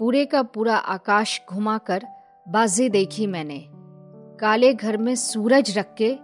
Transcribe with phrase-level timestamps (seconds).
[0.00, 2.06] पूरे का पूरा आकाश घुमाकर
[2.48, 3.66] बाजी देखी मैंने।
[4.40, 6.14] काले घर में सूरज रख के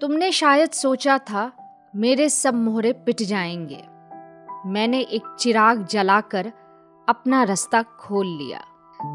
[0.00, 1.52] तुमने शायद सोचा था
[1.96, 3.84] मेरे सब मोहरे पिट जाएँगे।
[4.70, 6.52] मैंने एक चिराग जलाकर
[7.08, 8.60] अपना रास्ता खोल लिया।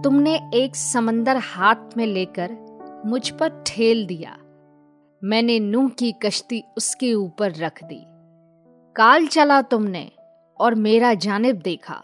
[0.02, 2.58] तुमने एक समंदर हाथ में लेकर
[3.06, 4.38] मुझ पर ठेल दिया।
[5.24, 8.04] मैंने नूह की कश्ती उसके ऊपर रख दी।
[8.96, 10.12] काल चला तुमने
[10.60, 12.04] और मेरा जानब देखा।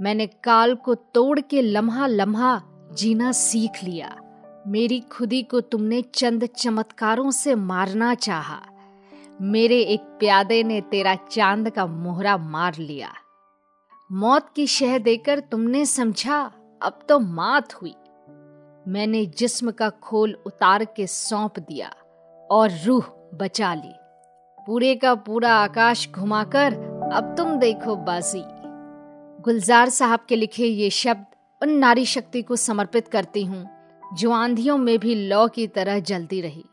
[0.00, 4.16] मैंने काल को तोड़ के लम्हा लम्हा जीना सीख लिया।
[4.66, 8.62] मेरी खुदी को तुमने चंद चमत्कारों से मारना चाहा।
[9.40, 13.12] मेरे एक प्यादे ने तेरा चाँद का मोहरा मार लिया।
[14.12, 17.94] मौत की शह देकर तुमने समझा, अब तो मात हुई।
[18.88, 21.90] मैंने जिस्म का खोल उतार के सौंप दिया
[22.50, 23.04] और रूह
[23.34, 23.94] बचा ली।
[24.66, 26.74] पूरे का पूरा आकाश घुमाकर
[27.12, 28.55] अब तुम देखो बाजी।
[29.46, 31.24] गुलजार साहब के लिखे ये शब्द
[31.62, 33.66] उन नारी शक्ति को समर्पित करती हूँ,
[34.14, 36.64] जो आंधियों में भी लौ की तरह जलती रही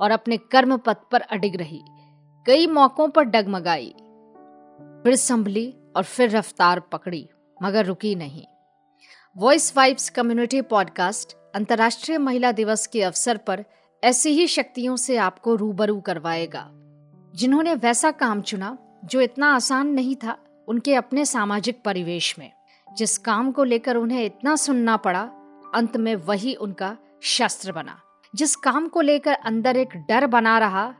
[0.00, 1.80] और अपने कर्म पथ पर अडिग रही,
[2.46, 3.92] कई मौकों पर डगमगाई।
[5.04, 7.28] फिर संभली और फिर रफ्तार पकड़ी,
[7.62, 8.44] मगर रुकी नहीं।
[9.36, 13.64] वॉइस वाइब्स कम्युनिटी पॉडकास्ट अंतर्राष्ट्रीय महिला दिवस के अवसर पर
[14.02, 16.68] ऐसी ही शक्तियों से आपको रूबरू करवाएगा,
[17.34, 20.38] जिन्होंने वैसा काम चुना, जो इतना आसान नहीं था।
[20.68, 22.52] उनके अपने सामाजिक परिवेश में।
[22.96, 25.30] जिस काम को लेकर उन्हें इतना सुनना पड़ा,
[25.74, 28.00] अंत में वही उनका शस्त्र बना।
[28.34, 30.94] जिस काम को लेकर अंदर एक डर बना रहा,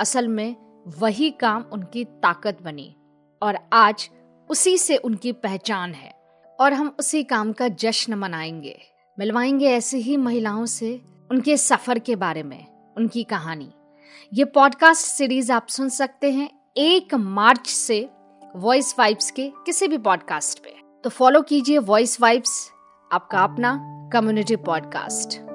[0.00, 0.56] असल में
[0.98, 2.96] वही काम उनकी ताकत बनी।
[3.42, 4.10] और आज
[4.50, 6.14] उसी से उनकी पहचान है।
[6.60, 8.78] और हम उसी काम का जश्न मनाएँगे।
[9.18, 13.72] मिलवाएँगे ऐसी ही महिलाओं से उनके सफ़र के बारे में, उनकी कहानी।
[14.34, 18.10] ये पॉडकास्ट सीरीज़ आप सुन सकते हैं एक मार्च से
[18.56, 22.70] वॉइस वाइब्स के किसी भी पॉडकास्ट पे। तो फॉलो कीजिए वॉइस वाइब्स
[23.12, 23.78] आपका अपना
[24.12, 25.51] कम्युनिटी पॉडकास्ट